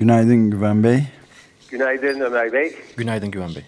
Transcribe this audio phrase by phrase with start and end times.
[0.00, 0.98] Günaydın Güven Bey.
[1.70, 2.74] Günaydın Ömer Bey.
[2.96, 3.62] Günaydın Güven Bey.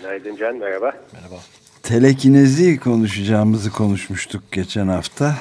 [0.00, 0.92] Günaydın Can, merhaba.
[1.12, 1.34] Merhaba.
[1.82, 5.34] Telekinezi konuşacağımızı konuşmuştuk geçen hafta.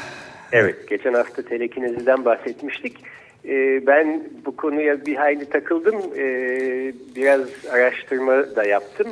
[0.52, 2.98] Evet, geçen hafta telekineziden bahsetmiştik.
[3.46, 5.96] Ee, ben bu konuya bir hayli takıldım.
[6.18, 7.42] Ee, biraz
[7.72, 9.08] araştırma da yaptım.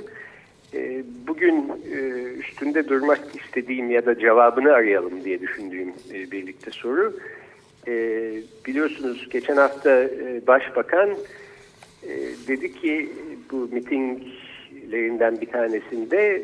[0.73, 1.97] Ee, bugün e,
[2.39, 7.13] üstünde durmak istediğim ya da cevabını arayalım diye düşündüğüm e, birlikte soru.
[7.17, 7.40] Ee,
[8.67, 11.09] biliyorsunuz geçen hafta e, Başbakan
[12.47, 13.09] dedi ki
[13.51, 16.41] bu mitinglerinden bir tanesinde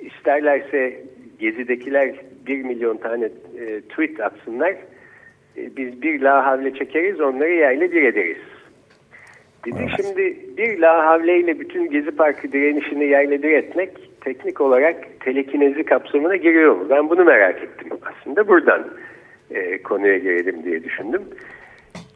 [0.00, 1.04] isterlerse
[1.38, 2.14] Gezi'dekiler
[2.46, 3.28] bir milyon tane
[3.88, 4.76] tweet atsınlar.
[5.56, 8.38] Biz bir la havle çekeriz onları yerle bir ederiz
[9.66, 9.76] dedi.
[9.80, 9.90] Evet.
[9.96, 16.76] Şimdi bir la havleyle bütün Gezi Parkı direnişini yerle etmek teknik olarak telekinezi kapsamına giriyor
[16.76, 16.86] mu?
[16.90, 18.88] Ben bunu merak ettim aslında buradan
[19.50, 21.22] e, konuya girelim diye düşündüm.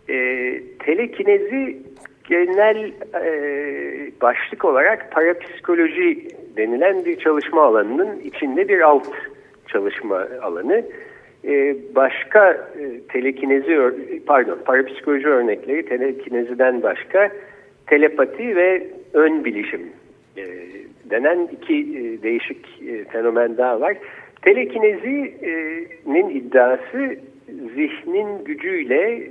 [0.08, 0.16] E,
[0.78, 1.78] telekinezi
[2.28, 3.32] genel e,
[4.20, 9.08] başlık olarak parapsikoloji denilen bir çalışma alanının içinde bir alt
[9.68, 10.84] çalışma alanı.
[11.44, 13.92] Ee, başka e, telekinezi
[14.26, 17.30] pardon parapsikoloji örnekleri telekineziden başka
[17.86, 19.80] telepati ve ön bilişim
[20.36, 20.44] e,
[21.10, 22.66] denen iki e, değişik
[23.12, 23.96] fenomen daha var.
[24.42, 27.16] Telekinezinin iddiası
[27.74, 29.22] zihnin gücüyle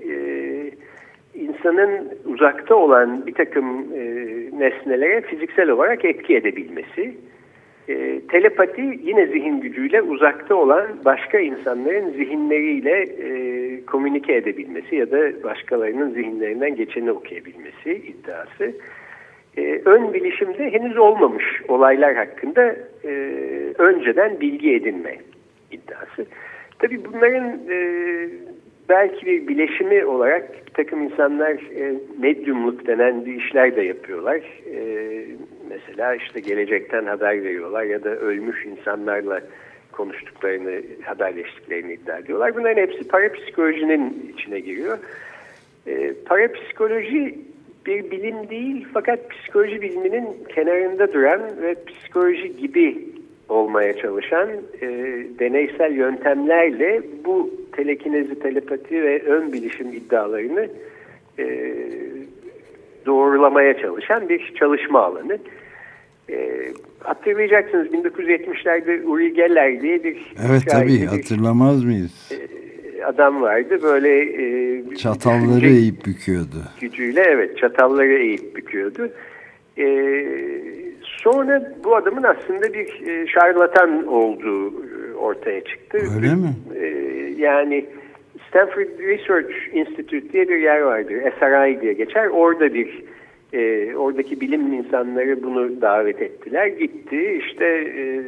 [1.36, 3.92] insanın uzakta olan bir takım
[4.60, 7.16] nesnelere fiziksel olarak etki edebilmesi.
[7.90, 15.44] E, telepati yine zihin gücüyle uzakta olan başka insanların zihinleriyle e, komünike edebilmesi ya da
[15.44, 18.74] başkalarının zihinlerinden geçeni okuyabilmesi iddiası.
[19.58, 23.10] E, ön bilişimde henüz olmamış olaylar hakkında e,
[23.78, 25.16] önceden bilgi edinme
[25.72, 26.26] iddiası.
[26.80, 27.78] Tabii bunların e,
[28.90, 34.42] belki bir bileşimi olarak bir takım insanlar e, medyumluk denen bir işler de yapıyorlar.
[34.76, 34.82] E,
[35.70, 39.42] mesela işte gelecekten haber veriyorlar ya da ölmüş insanlarla
[39.92, 42.56] konuştuklarını, haberleştiklerini iddia ediyorlar.
[42.56, 44.98] Bunların hepsi parapsikolojinin içine giriyor.
[45.88, 47.36] E, parapsikoloji
[47.86, 53.06] bir bilim değil fakat psikoloji biliminin kenarında duran ve psikoloji gibi
[53.50, 54.50] olmaya çalışan
[54.82, 54.88] e,
[55.40, 60.68] deneysel yöntemlerle bu telekinezi, telepati ve ön bilişim iddialarını
[61.40, 61.76] e,
[63.06, 65.38] doğrulamaya çalışan bir çalışma alanı.
[66.30, 66.68] E,
[67.00, 72.32] hatırlayacaksınız 1970'lerde Uri Geller diye bir Evet tabii hatırlamaz mıyız?
[72.32, 72.62] E,
[73.06, 76.64] adam vardı böyle e, çatalları eğip büküyordu.
[76.82, 79.10] Gücüyle evet çatalları eğip büküyordu.
[79.78, 79.86] E,
[81.02, 85.98] sonra bu adamın aslında bir e, şarlatan olduğu e, ortaya çıktı.
[86.16, 86.54] Öyle mi?
[86.76, 86.86] E,
[87.38, 87.86] yani
[88.50, 91.16] Stanford Research Institute diye bir yer vardır.
[91.40, 92.28] SRI diye geçer.
[92.28, 93.04] Orada bir
[93.54, 96.68] e, oradaki bilim insanları bunu davet ettiler.
[96.68, 98.22] Gitti işte e, e,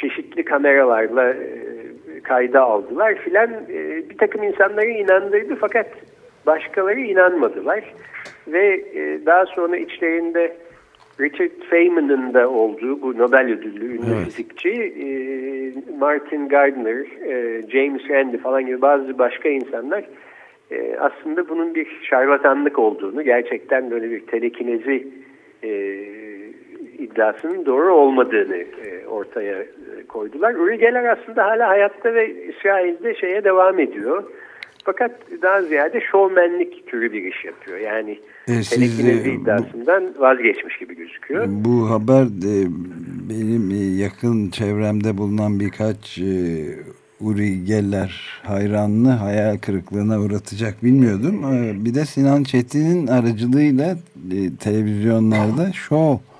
[0.00, 3.50] çeşitli kameralarla e, kayda aldılar filan.
[3.52, 5.86] E, bir takım insanları inandırdı fakat
[6.46, 7.84] başkaları inanmadılar.
[8.48, 10.56] Ve e, daha sonra içlerinde
[11.20, 14.24] Richard Feynman'ın da olduğu bu Nobel ödüllü ünlü evet.
[14.24, 15.06] fizikçi e,
[15.98, 20.04] Martin Gardner, e, James Randi falan gibi bazı başka insanlar
[20.70, 25.06] e, aslında bunun bir şarlatanlık olduğunu, gerçekten böyle bir telekinezi
[25.62, 25.68] e,
[27.04, 30.54] iddiasının doğru olmadığını e, ortaya e, koydular.
[30.54, 34.24] Uri Geller aslında hala hayatta ve İsrail'de şeye devam ediyor.
[34.84, 35.10] Fakat
[35.42, 37.78] daha ziyade şovmenlik türü bir iş yapıyor.
[37.78, 38.18] Yani
[38.48, 41.44] e, telekinezi iddiasından bu, vazgeçmiş gibi gözüküyor.
[41.48, 42.66] Bu haber de
[43.30, 46.32] benim yakın çevremde bulunan birkaç e,
[47.20, 51.54] Uri Geller hayranını hayal kırıklığına uğratacak bilmiyordum.
[51.54, 53.96] E, bir de Sinan Çetin'in aracılığıyla
[54.32, 56.33] e, televizyonlarda şov e,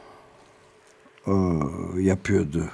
[1.99, 2.65] yapıyordu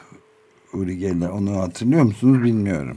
[0.73, 1.29] Uri Geller.
[1.29, 2.97] Onu hatırlıyor musunuz bilmiyorum.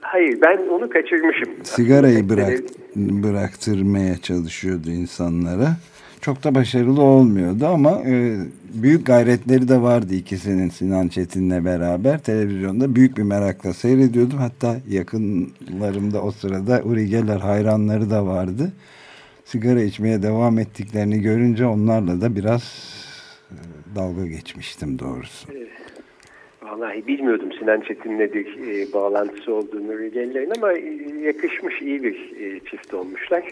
[0.00, 1.48] Hayır ben onu kaçırmışım.
[1.62, 2.58] Sigarayı bırak,
[2.96, 5.76] bıraktırmaya çalışıyordu insanlara.
[6.20, 8.36] çok da başarılı olmuyordu ama e,
[8.74, 14.38] büyük gayretleri de vardı ikisinin Sinan Çetin'le beraber televizyonda büyük bir merakla seyrediyordum.
[14.38, 18.72] Hatta yakınlarımda o sırada Uri Geller hayranları da vardı.
[19.44, 22.62] Sigara içmeye devam ettiklerini görünce onlarla da biraz
[23.96, 25.48] dalga geçmiştim doğrusu.
[26.62, 32.16] Vallahi bilmiyordum Sinan Çetin'le bir e, bağlantısı olduğunu Uri Geller'in ama e, yakışmış iyi bir
[32.40, 33.44] e, çift olmuşlar.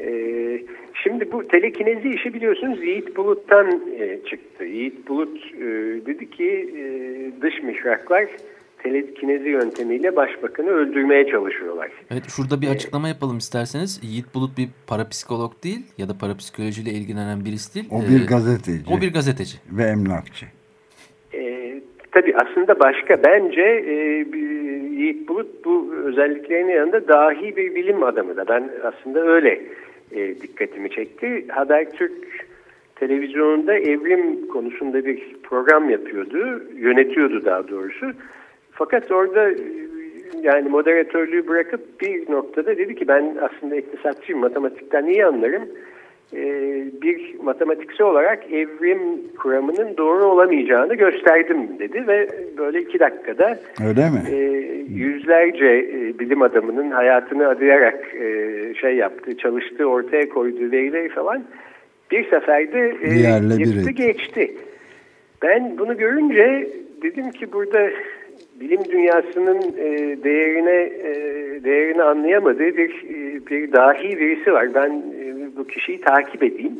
[0.00, 0.08] E,
[1.02, 4.64] şimdi bu telekinezi işi biliyorsunuz Yiğit Bulut'tan e, çıktı.
[4.64, 5.66] Yiğit Bulut e,
[6.06, 6.82] dedi ki e,
[7.42, 8.26] dış mihraklar
[8.86, 11.90] telekinezi yöntemiyle başbakanı öldürmeye çalışıyorlar.
[12.10, 14.00] Evet şurada bir açıklama yapalım isterseniz.
[14.02, 17.88] Yiğit Bulut bir parapsikolog değil ya da parapsikolojiyle ilgilenen birisi değil.
[17.90, 18.84] O bir Ee, gazeteci.
[18.92, 19.56] O bir gazeteci.
[19.70, 20.46] Ve emlakçı.
[21.34, 21.74] E,
[22.12, 23.94] tabii aslında başka bence e,
[25.00, 28.48] Yiğit Bulut bu özelliklerinin yanında dahi bir bilim adamı da.
[28.48, 29.62] Ben aslında öyle
[30.12, 31.44] e, dikkatimi çekti.
[31.48, 32.46] Habertürk
[32.96, 36.62] televizyonunda evrim konusunda bir program yapıyordu.
[36.76, 38.12] Yönetiyordu daha doğrusu.
[38.78, 39.56] Fakat orada e,
[40.42, 45.62] yani moderatörlüğü bırakıp bir noktada dedi ki ben aslında iktisatçıyım, matematikten iyi anlarım.
[46.34, 48.98] Ee, bir matematiksel olarak evrim
[49.38, 52.28] kuramının doğru olamayacağını gösterdim dedi ve
[52.58, 53.58] böyle iki dakikada
[53.88, 54.22] Öyle mi?
[54.30, 54.36] e,
[54.88, 61.44] yüzlerce e, bilim adamının hayatını adayarak e, şey yaptığı, çalıştığı, ortaya koyduğu verileri falan
[62.10, 64.54] bir seferde e, yıktı geçti.
[65.42, 66.68] Ben bunu görünce
[67.02, 67.90] dedim ki burada
[68.60, 71.14] bilim dünyasının e, değerine e,
[71.64, 74.74] değerini anlayamadığı bir e, bir dahi birisi var.
[74.74, 74.90] Ben
[75.20, 76.72] e, bu kişiyi takip edeyim.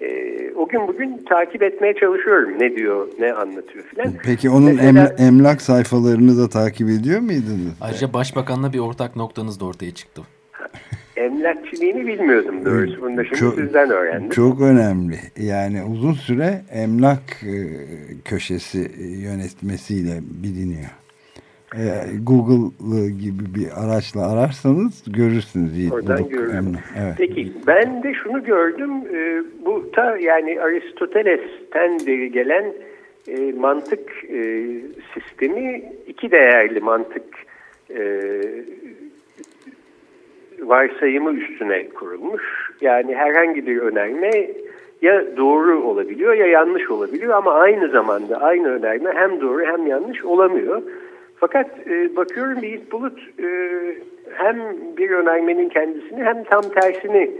[0.00, 0.08] E,
[0.56, 2.50] o gün bugün takip etmeye çalışıyorum.
[2.60, 4.12] Ne diyor, ne anlatıyor filan.
[4.24, 7.76] Peki onun Mesela- emla- emlak sayfalarını da takip ediyor muydunuz?
[7.80, 10.22] Ayrıca başbakanla bir ortak noktanız da ortaya çıktı.
[11.16, 13.02] Emlakçiliğini bilmiyordum doğrusu.
[13.02, 14.30] Bunu da şimdi sizden öğrendim.
[14.30, 15.16] Çok önemli.
[15.36, 17.56] Yani uzun süre emlak e,
[18.24, 20.90] köşesi e, yönetmesiyle biliniyor.
[21.76, 21.82] E,
[22.22, 25.78] Google gibi bir araçla ararsanız görürsünüz.
[25.78, 26.18] Yiğit Oradan
[26.56, 26.92] emlak.
[27.02, 27.14] Evet.
[27.18, 28.90] Peki ben de şunu gördüm.
[29.66, 32.64] bu ta yani Aristoteles'ten beri gelen
[33.56, 34.10] mantık
[35.14, 37.24] sistemi iki değerli mantık
[40.62, 42.70] varsayımı üstüne kurulmuş.
[42.80, 44.30] Yani herhangi bir önerme
[45.02, 50.24] ya doğru olabiliyor ya yanlış olabiliyor ama aynı zamanda aynı önerme hem doğru hem yanlış
[50.24, 50.82] olamıyor.
[51.36, 53.48] Fakat e, bakıyorum Yiğit Bulut e,
[54.34, 54.56] hem
[54.96, 57.30] bir önermenin kendisini hem tam tersini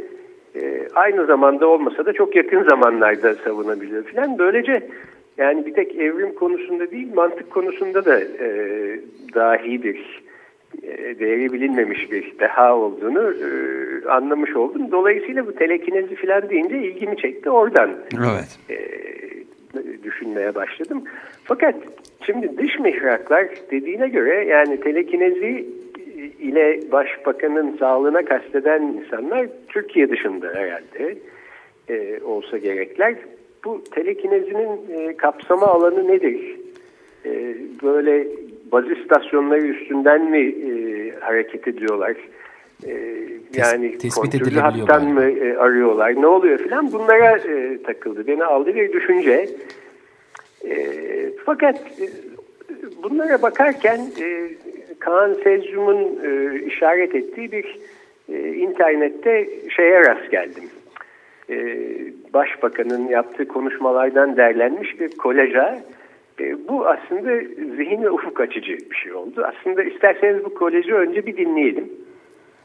[0.54, 4.38] e, aynı zamanda olmasa da çok yakın zamanlarda savunabiliyor filan.
[4.38, 4.88] Böylece
[5.38, 8.46] yani bir tek evrim konusunda değil mantık konusunda da e,
[9.34, 10.22] dahi bir
[11.20, 13.48] değeri bilinmemiş bir deha olduğunu e,
[14.08, 14.90] anlamış oldum.
[14.92, 18.58] Dolayısıyla bu telekinezi filan deyince ilgimi çekti oradan Evet.
[18.70, 18.78] e,
[20.02, 21.04] düşünmeye başladım.
[21.44, 21.74] Fakat
[22.26, 25.66] şimdi dış mihraklar dediğine göre yani telekinezi
[26.40, 31.18] ile başbakanın sağlığına kasteden insanlar Türkiye dışında herhalde
[31.88, 33.14] e, olsa gerekler.
[33.64, 36.56] Bu telekinezinin e, kapsama alanı nedir?
[37.24, 38.26] E, böyle
[38.72, 42.16] baz istasyonları üstünden mi e, hareket ediyorlar?
[42.86, 42.92] E,
[43.54, 46.22] yani tespit kontrollü hattan mı e, arıyorlar?
[46.22, 46.92] Ne oluyor filan?
[46.92, 48.26] Bunlara e, takıldı.
[48.26, 49.48] Beni aldı bir düşünce.
[50.64, 50.86] E,
[51.44, 52.06] fakat e,
[53.02, 54.48] bunlara bakarken e,
[54.98, 57.78] Kaan Sezyum'un e, işaret ettiği bir
[58.32, 60.64] e, internette şeye rast geldim.
[61.50, 61.56] E,
[62.34, 65.82] Başbakanın yaptığı konuşmalardan derlenmiş bir kolaja.
[66.40, 67.30] E, bu aslında
[67.76, 69.44] zihin ve ufuk açıcı bir şey oldu.
[69.44, 71.92] Aslında isterseniz bu kolajı önce bir dinleyelim.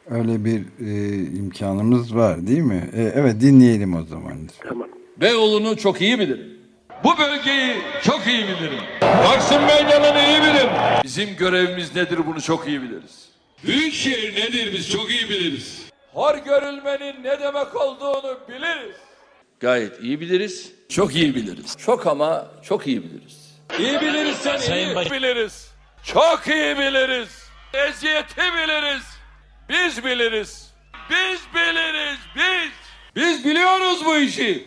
[0.10, 2.84] Öyle bir e, imkanımız var değil mi?
[2.98, 4.34] E, evet dinleyelim o zaman.
[4.64, 4.88] Tamam.
[5.18, 6.58] Beyoğlu'nu çok iyi bilirim.
[7.04, 8.84] Bu bölgeyi çok iyi bilirim.
[9.00, 10.70] Taksim Meydanı'nı iyi bilirim.
[11.04, 13.30] Bizim görevimiz nedir bunu çok iyi biliriz.
[13.66, 15.90] Büyükşehir nedir biz çok iyi biliriz.
[16.14, 18.96] Hor görülmenin ne demek olduğunu biliriz.
[19.60, 20.74] Gayet iyi biliriz.
[20.90, 21.78] Çok iyi biliriz.
[21.78, 23.47] Çok ama çok iyi biliriz.
[23.80, 25.76] İyi biliriz sen iyi biliriz.
[26.04, 27.52] Çok iyi biliriz.
[27.88, 29.20] Eziyeti biliriz.
[29.70, 30.74] Biz biliriz.
[31.10, 32.72] Biz biliriz biz.
[33.16, 34.64] Biz biliyoruz bu işi.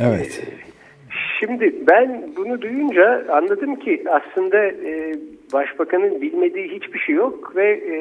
[0.00, 0.42] Evet.
[1.40, 5.14] Şimdi ben bunu duyunca anladım ki aslında e,
[5.52, 7.94] başbakanın bilmediği hiçbir şey yok ve e,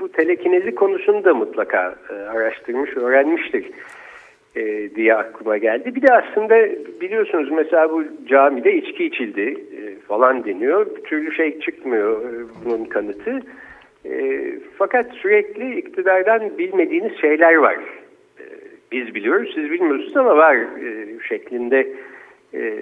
[0.00, 3.66] bu telekinezi konusunu da mutlaka e, araştırmış, öğrenmiştir
[4.56, 5.94] e, diye aklıma geldi.
[5.94, 6.54] Bir de aslında
[7.00, 10.86] biliyorsunuz mesela bu camide içki içildi e, falan deniyor.
[10.96, 13.40] Bir türlü şey çıkmıyor e, bunun kanıtı.
[14.04, 14.42] E,
[14.78, 17.76] fakat sürekli iktidardan bilmediğiniz şeyler var.
[18.40, 18.44] E,
[18.92, 21.86] biz biliyoruz siz bilmiyorsunuz ama var e, şeklinde
[22.54, 22.74] e,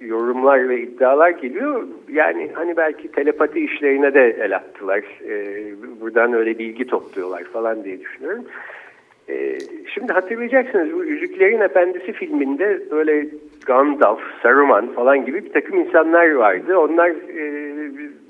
[0.00, 1.86] yorumlar ve iddialar geliyor.
[2.12, 5.02] Yani hani belki telepati işlerine de el attılar.
[5.28, 5.64] E,
[6.00, 8.44] buradan öyle bilgi topluyorlar falan diye düşünüyorum.
[9.28, 9.58] E,
[9.94, 13.26] şimdi hatırlayacaksınız bu Yüzüklerin Efendisi filminde böyle
[13.66, 16.78] Gandalf, Saruman falan gibi bir takım insanlar vardı.
[16.78, 17.74] Onlar e,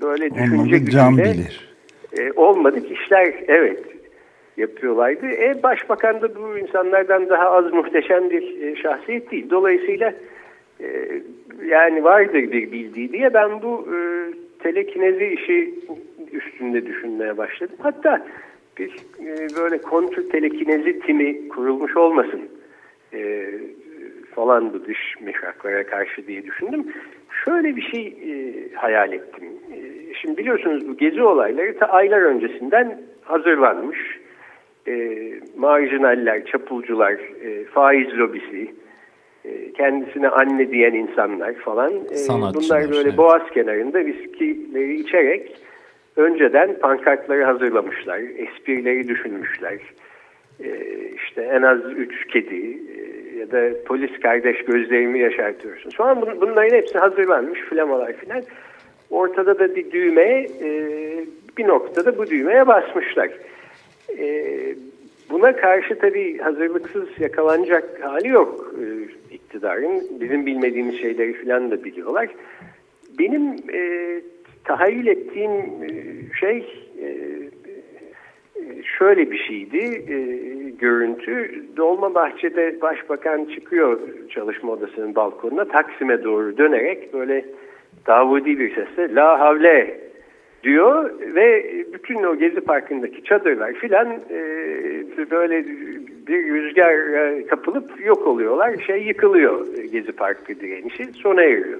[0.01, 1.75] böyle düşünce Olmadı can bilir.
[2.17, 3.83] E, olmadık işler evet
[4.57, 5.27] yapıyorlardı.
[5.27, 9.49] E, başbakan da bu insanlardan daha az muhteşem bir e, şahsiyet değil.
[9.49, 10.13] Dolayısıyla
[10.81, 10.87] e,
[11.65, 13.97] yani vardır bir bildiği diye ben bu e,
[14.63, 15.73] telekinezi işi
[16.31, 17.75] üstünde düşünmeye başladım.
[17.79, 18.25] Hatta
[18.77, 22.41] bir e, böyle kontr telekinezi timi kurulmuş olmasın
[23.13, 23.49] e,
[24.35, 26.93] falan bu dış mihraklara karşı diye düşündüm.
[27.45, 29.43] Şöyle bir şey e, hayal ettim.
[29.73, 29.77] E,
[30.21, 33.99] şimdi biliyorsunuz bu gezi olayları ta aylar öncesinden hazırlanmış.
[34.87, 35.23] E,
[35.57, 38.73] marjinaller, çapulcular, e, faiz lobisi,
[39.45, 41.93] e, kendisine anne diyen insanlar falan.
[41.93, 43.17] E, bunlar böyle evet.
[43.17, 45.55] boğaz kenarında viskileri içerek
[46.15, 49.77] önceden pankartları hazırlamışlar, esprileri düşünmüşler.
[50.63, 50.69] E,
[51.15, 55.89] işte en az üç kedi e, ya da polis kardeş gözlerimi yaşartıyorsun.
[55.89, 58.43] Sonra bun, bunların hepsi hazırlanmış, flamalar filan.
[59.09, 60.69] Ortada da bir düğme, e,
[61.57, 63.29] bir noktada bu düğmeye basmışlar.
[64.17, 64.45] E,
[65.29, 68.73] buna karşı tabii hazırlıksız yakalanacak hali yok
[69.31, 70.03] iktidarın.
[70.19, 72.27] Bizim bilmediğimiz şeyleri filan da biliyorlar.
[73.19, 73.55] Benim
[74.65, 75.89] tahayyül ettiğim e,
[76.39, 76.57] şey
[77.01, 77.09] e,
[78.97, 80.17] şöyle bir şeydi e,
[80.69, 81.63] görüntü.
[81.77, 87.45] Dolmabahçe'de başbakan çıkıyor çalışma odasının balkonuna Taksim'e doğru dönerek böyle
[88.07, 89.99] Davudi bir sesle la havle
[90.63, 94.41] diyor ve bütün o Gezi Parkı'ndaki çadırlar filan e,
[95.31, 95.65] böyle
[96.27, 96.95] bir rüzgar
[97.47, 98.75] kapılıp yok oluyorlar.
[98.87, 101.79] Şey yıkılıyor Gezi Parkı direnişi sona eriyor.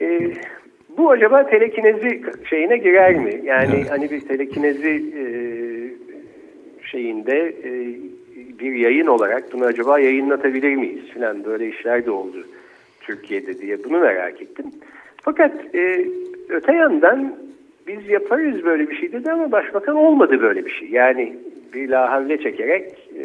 [0.00, 0.32] E,
[0.98, 3.40] bu acaba telekinezi şeyine girer mi?
[3.44, 3.90] Yani evet.
[3.90, 5.24] hani bir telekinezi e,
[6.86, 7.70] şeyinde e,
[8.58, 12.46] bir yayın olarak bunu acaba yayınlatabilir miyiz filan böyle işler de oldu
[13.00, 14.66] Türkiye'de diye bunu merak ettim.
[15.22, 16.06] Fakat e,
[16.48, 17.36] öte yandan
[17.86, 20.88] biz yaparız böyle bir şey dedi ama başbakan olmadı böyle bir şey.
[20.88, 21.36] Yani
[21.74, 23.24] bir lahavle çekerek e,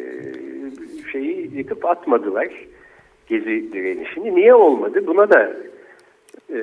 [1.11, 2.47] şeyi yıkıp atmadılar
[3.27, 4.35] gezi direnişini.
[4.35, 5.07] Niye olmadı?
[5.07, 5.53] Buna da
[6.49, 6.57] e,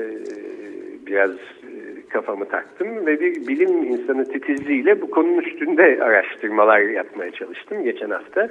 [1.10, 7.84] biraz e, kafamı taktım ve bir bilim insanı titizliğiyle bu konunun üstünde araştırmalar yapmaya çalıştım
[7.84, 8.50] geçen hafta.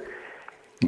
[0.84, 0.88] Ee,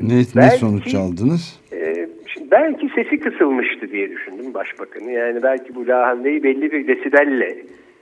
[0.00, 1.60] ne, belki, ne sonuç aldınız?
[1.72, 2.08] E,
[2.50, 5.10] belki sesi kısılmıştı diye düşündüm başbakanı.
[5.10, 7.56] Yani belki bu lahandeyi belli bir desibelle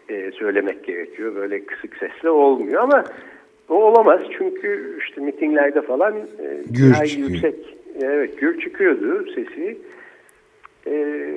[0.08, 1.34] e, söylemek gerekiyor.
[1.34, 3.04] Böyle kısık sesle olmuyor ama
[3.68, 7.54] o olamaz çünkü işte mitinglerde falan e, gür yüksek
[8.00, 9.78] evet gür çıkıyordu sesi.
[10.90, 11.28] E,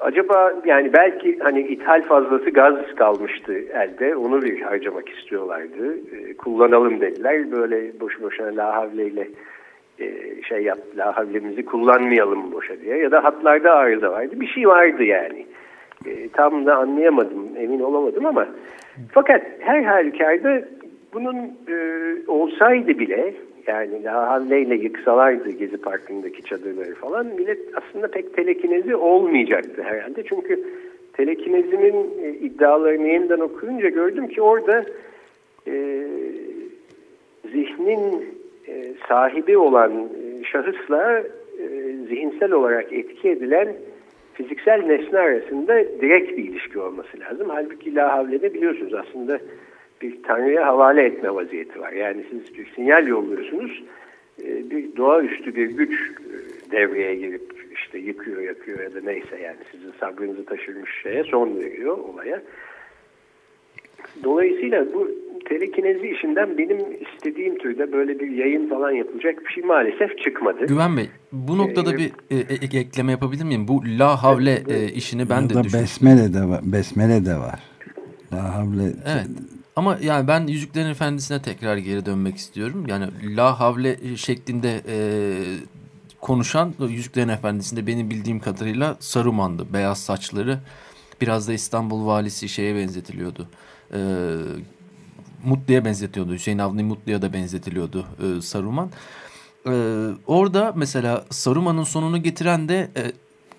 [0.00, 5.96] acaba yani belki hani ithal fazlası gaz kalmıştı elde onu bir harcamak istiyorlardı.
[6.16, 9.28] E, kullanalım dediler böyle boş boşuna lahavleyle
[9.98, 10.06] e,
[10.42, 15.46] şey yap lahavlemizi kullanmayalım boşa diye ya da hatlarda arıza vardı bir şey vardı yani.
[16.06, 18.48] E, tam da anlayamadım, emin olamadım ama
[19.12, 20.64] fakat her halükarda
[21.14, 21.36] bunun
[21.68, 21.76] e,
[22.28, 23.34] olsaydı bile
[23.66, 30.22] yani Lahavle'yle yıksalardı Gezi Parkı'ndaki çadırları falan millet aslında pek telekinezi olmayacaktı herhalde.
[30.22, 30.64] Çünkü
[31.12, 34.84] telekinezimin e, iddialarını yeniden okuyunca gördüm ki orada
[35.66, 36.06] e,
[37.52, 38.24] zihnin
[38.68, 41.22] e, sahibi olan e, şahısla
[41.58, 41.68] e,
[42.08, 43.76] zihinsel olarak etki edilen
[44.34, 47.48] fiziksel nesne arasında direkt bir ilişki olması lazım.
[47.48, 49.38] Halbuki La Havle'de biliyorsunuz aslında
[50.02, 51.92] bir tanrıya havale etme vaziyeti var.
[51.92, 53.82] Yani siz bir sinyal yolluyorsunuz,
[54.42, 59.56] e, bir doğaüstü bir güç e, devreye girip işte yıkıyor, yakıyor ya da neyse yani
[59.72, 62.42] sizin sabrınızı taşırmış şeye son veriyor olaya.
[64.24, 65.10] Dolayısıyla bu
[65.44, 70.66] telekinezi işinden benim istediğim türde böyle bir yayın falan yapılacak bir şey maalesef çıkmadı.
[70.66, 73.68] Güven Bey bu noktada ee, bir e, e, ekleme yapabilir miyim?
[73.68, 75.72] Bu la havle e, işini ben de düşünüyorum.
[75.74, 76.60] Besmele de var.
[76.64, 77.62] Besmele de var.
[78.32, 78.82] La havle.
[78.82, 79.26] Evet.
[79.76, 82.86] Ama yani ben Yüzüklerin Efendisi'ne tekrar geri dönmek istiyorum.
[82.88, 84.96] Yani la havle şeklinde e,
[86.20, 89.72] konuşan Yüzüklerin Efendisi'nde benim bildiğim kadarıyla Saruman'dı.
[89.72, 90.58] Beyaz saçları
[91.20, 93.48] biraz da İstanbul valisi şeye benzetiliyordu.
[93.94, 93.98] E,
[95.44, 96.32] Mutlu'ya benzetiyordu.
[96.32, 98.90] Hüseyin Avni Mutlu'ya da benzetiliyordu e, Saruman.
[99.66, 99.72] E,
[100.26, 103.12] orada mesela Saruman'ın sonunu getiren de e,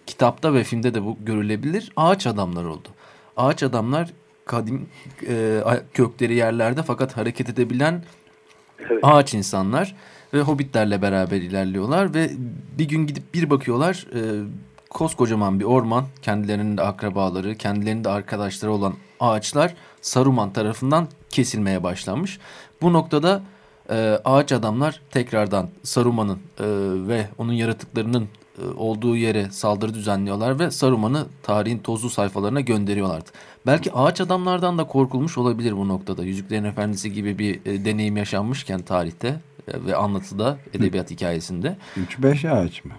[0.06, 1.92] kitapta ve filmde de bu görülebilir.
[1.96, 2.88] Ağaç adamlar oldu.
[3.38, 4.10] Ağaç adamlar
[4.46, 4.90] kadim
[5.28, 5.62] e,
[5.94, 8.04] kökleri yerlerde fakat hareket edebilen
[8.80, 9.00] evet.
[9.04, 9.96] ağaç insanlar.
[10.34, 12.32] ve hobbitlerle beraber ilerliyorlar ve
[12.78, 14.20] bir gün gidip bir bakıyorlar e,
[14.90, 22.40] koskocaman bir orman kendilerinin de akrabaları kendilerinin de arkadaşları olan ağaçlar Saruman tarafından kesilmeye başlanmış.
[22.82, 23.42] Bu noktada
[23.90, 26.66] e, ağaç adamlar tekrardan Saruman'ın e,
[27.08, 28.28] ve onun yaratıklarının
[28.78, 33.30] olduğu yere saldırı düzenliyorlar ve Saruman'ı tarihin tozlu sayfalarına gönderiyorlardı.
[33.68, 36.24] Belki ağaç adamlardan da korkulmuş olabilir bu noktada.
[36.24, 41.78] Yüzüklerin Efendisi gibi bir e, deneyim yaşanmışken tarihte e, ve anlatıda edebiyat hikayesinde.
[42.22, 42.92] 3-5 ağaç mı?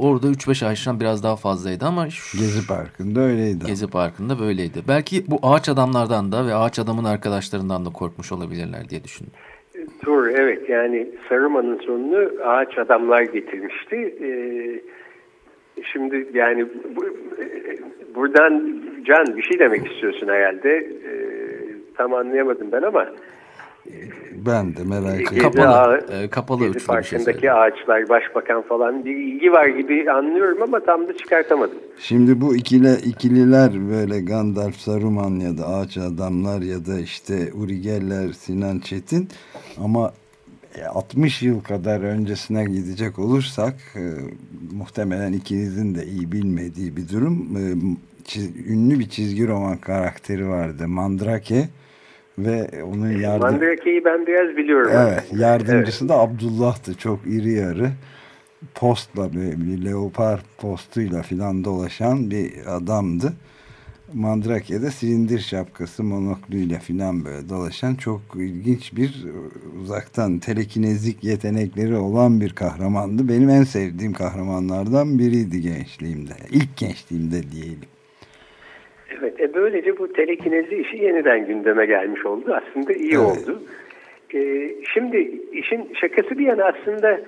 [0.00, 2.10] Orada 3-5 ağaçtan biraz daha fazlaydı ama...
[2.10, 3.66] Şu, Gezi Parkı'nda öyleydi.
[3.66, 4.82] Gezi Parkı'nda böyleydi.
[4.88, 9.32] Belki bu ağaç adamlardan da ve ağaç adamın arkadaşlarından da korkmuş olabilirler diye düşündüm.
[10.06, 13.96] Doğru evet yani Saruman'ın sonunu ağaç adamlar getirmişti.
[13.96, 14.80] Ee,
[15.92, 17.04] şimdi yani bu,
[18.14, 20.76] buradan Can bir şey demek istiyorsun herhalde.
[20.76, 21.14] Ee,
[21.96, 23.08] tam anlayamadım ben ama
[24.46, 25.38] ben de merak ettim.
[25.38, 30.80] Kapalı, e, kapalı Gezi Parkı'ndaki şey ağaçlar, başbakan falan bir ilgi var gibi anlıyorum ama
[30.80, 31.78] tam da çıkartamadım.
[31.98, 37.80] Şimdi bu ikili, ikililer böyle Gandalf, Saruman ya da Ağaç Adamlar ya da işte Uri
[37.80, 39.28] Geller, Sinan Çetin
[39.84, 40.12] ama
[40.88, 44.02] 60 yıl kadar öncesine gidecek olursak e,
[44.76, 47.56] muhtemelen ikinizin de iyi bilmediği bir durum.
[47.56, 47.62] E,
[48.24, 50.88] çiz, ünlü bir çizgi roman karakteri vardı.
[50.88, 51.68] Mandrake
[52.38, 53.50] ve onun yardım...
[53.50, 54.90] Mandrake'yi ben biraz biliyorum.
[54.94, 55.24] Evet.
[55.32, 56.14] Yardımcısı evet.
[56.14, 56.94] da Abdullah'tı.
[56.94, 57.90] Çok iri yarı.
[58.74, 63.32] Postla bir leopar postuyla filan dolaşan bir adamdı.
[64.14, 69.26] Mandrake'de silindir şapkası monokluyla filan böyle dolaşan çok ilginç bir
[69.82, 73.28] uzaktan telekinezik yetenekleri olan bir kahramandı.
[73.28, 76.32] Benim en sevdiğim kahramanlardan biriydi gençliğimde.
[76.50, 77.93] İlk gençliğimde diyelim.
[79.18, 82.54] Evet, e böylece bu telekinezi işi yeniden gündeme gelmiş oldu.
[82.62, 83.18] Aslında iyi evet.
[83.18, 83.62] oldu.
[84.34, 87.20] E, şimdi işin şakası bir yana aslında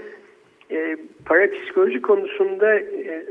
[0.71, 3.25] e, parapsikoloji konusunda e,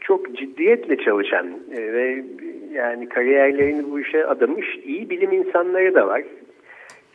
[0.00, 2.24] çok ciddiyetle çalışan e, ve
[2.72, 6.22] yani kariyerlerini bu işe adamış iyi bilim insanları da var.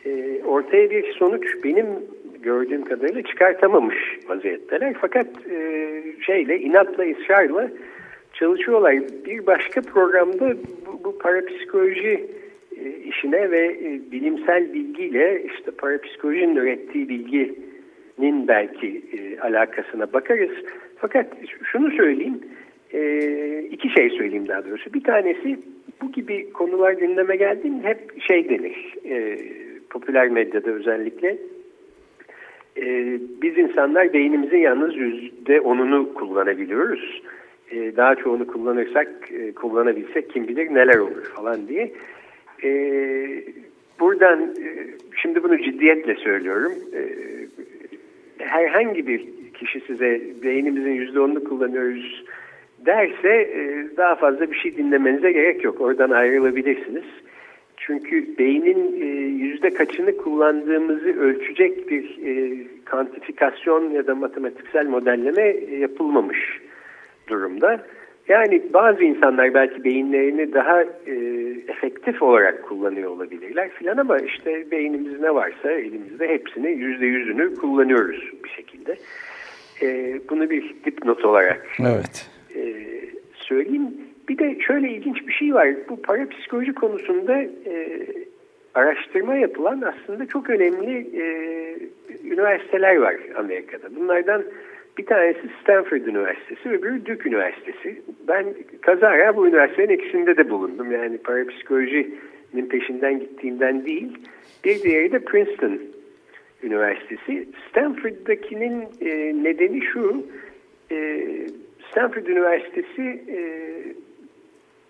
[0.06, 1.86] E, ortaya bir sonuç benim
[2.42, 3.96] gördüğüm kadarıyla çıkartamamış
[4.28, 4.94] vaziyetteler.
[5.00, 7.70] Fakat e, şeyle inatla ısrarla
[8.34, 8.94] çalışıyorlar.
[9.26, 12.26] Bir başka programda bu, bu parapsikoloji
[12.76, 20.50] e, işine ve e, bilimsel bilgiyle işte parapsikolojinin ürettiği bilginin belki e, alakasına bakarız.
[20.96, 21.26] Fakat
[21.72, 22.40] şunu söyleyeyim,
[23.70, 24.94] iki şey söyleyeyim daha doğrusu.
[24.94, 25.58] Bir tanesi
[26.02, 28.94] bu gibi konular gündeme geldiğinde hep şey denir,
[29.90, 31.36] popüler medyada özellikle.
[33.42, 37.22] Biz insanlar beynimizin yalnız yüzde onunu kullanabiliyoruz
[37.70, 41.92] e, daha çoğunu kullanırsak, e, kullanabilsek kim bilir neler olur falan diye.
[42.64, 42.70] E,
[44.00, 44.68] buradan e,
[45.22, 46.72] şimdi bunu ciddiyetle söylüyorum.
[46.94, 47.02] E,
[48.38, 49.24] herhangi bir
[49.54, 52.24] kişi size beynimizin yüzde onunu kullanıyoruz
[52.86, 53.50] derse
[53.96, 55.80] daha fazla bir şey dinlemenize gerek yok.
[55.80, 57.04] Oradan ayrılabilirsiniz.
[57.76, 58.96] Çünkü beynin
[59.38, 66.60] yüzde kaçını kullandığımızı ölçecek bir e, kantifikasyon ya da matematiksel modelleme yapılmamış
[67.28, 67.86] durumda.
[68.28, 71.14] Yani bazı insanlar belki beyinlerini daha e,
[71.68, 78.32] efektif olarak kullanıyor olabilirler filan ama işte beynimiz ne varsa elimizde hepsini yüzde yüzünü kullanıyoruz
[78.44, 78.96] bir şekilde.
[79.82, 82.30] E, bunu bir dipnot olarak evet.
[82.56, 82.62] e,
[83.34, 83.88] söyleyeyim.
[84.28, 85.68] Bir de şöyle ilginç bir şey var.
[85.88, 88.06] Bu parapsikoloji konusunda e,
[88.74, 91.24] araştırma yapılan aslında çok önemli e,
[92.24, 93.96] üniversiteler var Amerika'da.
[93.96, 94.44] Bunlardan
[94.98, 98.02] bir tanesi Stanford Üniversitesi, öbürü Duke Üniversitesi.
[98.28, 98.46] Ben
[98.80, 100.92] kazara bu üniversitenin ikisinde de bulundum.
[100.92, 104.18] Yani parapsikolojinin peşinden gittiğimden değil.
[104.64, 105.78] Bir diğeri de Princeton
[106.62, 107.48] Üniversitesi.
[107.68, 110.26] Stanford'dakinin e, nedeni şu,
[110.90, 111.26] e,
[111.90, 113.38] Stanford Üniversitesi e,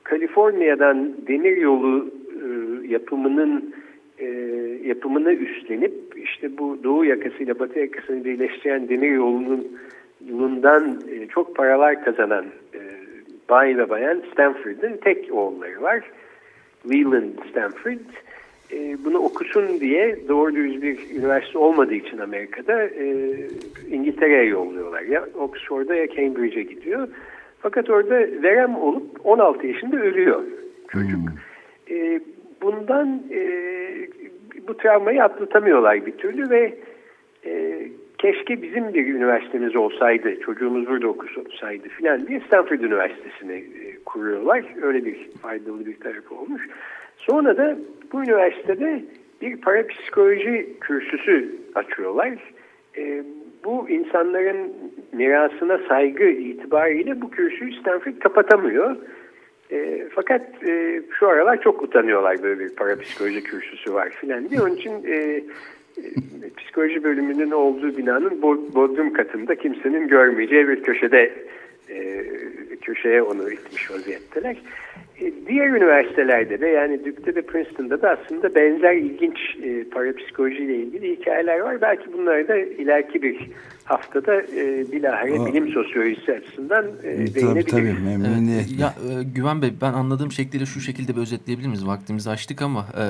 [0.02, 2.46] Kaliforniya'dan demir yolu e,
[2.86, 3.74] yapımının
[4.18, 4.26] e,
[4.84, 9.68] yapımını üstlenip işte bu doğu yakasıyla batı yakasını birleştiren demir yolunun
[10.26, 12.80] yılından e, çok paralar kazanan e,
[13.48, 16.00] bay ve bayan Stanford'ın tek oğulları var.
[16.92, 17.98] Leland Stanford.
[18.72, 23.36] E, bunu okusun diye doğru düz bir üniversite olmadığı için Amerika'da e,
[23.90, 25.02] İngiltere'ye yolluyorlar.
[25.02, 27.08] Ya Oxford'a ya Cambridge'e gidiyor.
[27.60, 30.42] Fakat orada verem olup 16 yaşında ölüyor
[30.92, 31.20] çocuk.
[31.20, 31.96] Hmm.
[31.96, 32.20] E,
[32.64, 33.40] bundan e,
[34.68, 36.74] bu travmayı atlatamıyorlar bir türlü ve
[37.46, 37.82] e,
[38.18, 44.64] keşke bizim bir üniversitemiz olsaydı, çocuğumuz burada okusaydı filan diye Stanford Üniversitesi'ni e, kuruyorlar.
[44.82, 46.68] Öyle bir faydalı bir tarafı olmuş.
[47.16, 47.76] Sonra da
[48.12, 49.04] bu üniversitede
[49.42, 52.32] bir parapsikoloji kürsüsü açıyorlar.
[52.96, 53.24] E,
[53.64, 54.72] bu insanların
[55.12, 58.96] mirasına saygı itibariyle bu kürsüyü Stanford kapatamıyor.
[59.74, 64.62] E, fakat e, şu aralar çok utanıyorlar böyle bir parapsikoloji kürsüsü var filan diye.
[64.62, 65.42] Onun için e, e,
[66.56, 68.42] psikoloji bölümünün olduğu binanın
[68.74, 71.32] bodrum katında kimsenin görmeyeceği bir köşede
[71.88, 72.24] e,
[72.80, 74.56] köşeye onu itmiş vaziyetteler.
[75.20, 81.16] E, diğer üniversitelerde de yani Duke'de de Princeton'da da aslında benzer ilginç e, parapsikolojiyle ilgili
[81.20, 81.80] hikayeler var.
[81.80, 83.50] Belki bunları da ileriki bir
[83.84, 87.66] haftada e, bilahare Aa, bilim sosyolojisi açısından e, değinebiliriz.
[87.66, 88.54] Tabii memnuniyetle.
[88.54, 91.86] Evet, ya, e, Güven Bey ben anladığım şekliyle şu şekilde bir özetleyebilir miyiz?
[91.86, 93.04] Vaktimizi açtık ama e,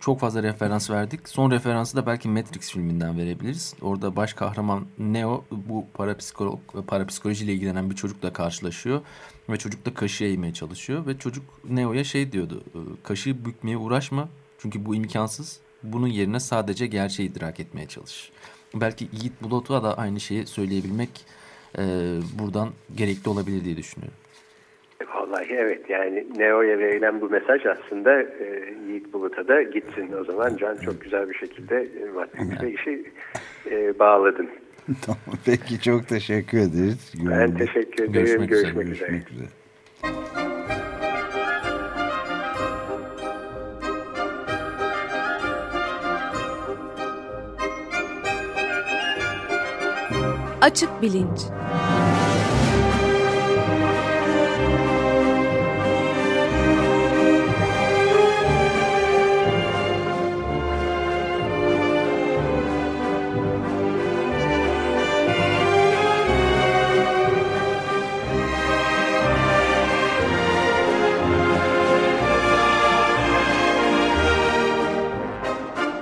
[0.00, 1.28] çok fazla referans verdik.
[1.28, 3.74] Son referansı da belki Matrix filminden verebiliriz.
[3.82, 9.00] Orada baş kahraman Neo bu parapsikolog, parapsikolojiyle ilgilenen bir çocukla karşılaşıyor.
[9.48, 11.06] Ve çocuk da kaşı eğmeye çalışıyor.
[11.06, 12.62] Ve çocuk Neo'ya şey diyordu.
[12.74, 14.28] E, kaşı bükmeye uğraşma.
[14.58, 15.60] Çünkü bu imkansız.
[15.82, 18.32] Bunun yerine sadece gerçeği idrak etmeye çalış.
[18.74, 21.10] Belki Yiğit Bulut'a da aynı şeyi söyleyebilmek
[21.78, 21.82] e,
[22.38, 24.18] buradan gerekli olabilir diye düşünüyorum.
[25.14, 30.56] Vallahi evet yani Neo'ya verilen bu mesaj aslında e, Yiğit Bulut'a da gitsin o zaman
[30.56, 33.12] Can çok güzel bir şekilde e, Matrix'e işi
[33.70, 34.50] e, bağladın.
[35.02, 37.12] tamam peki çok teşekkür ederiz.
[37.14, 38.12] Ben teşekkür ederim.
[38.12, 39.10] Görüşmek, Görüşmek üzere.
[39.10, 39.48] Görüşmek üzere.
[50.60, 51.40] Açık Bilinç